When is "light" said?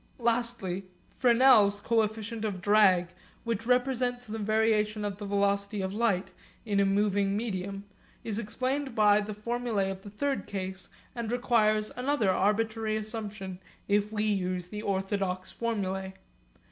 5.93-6.31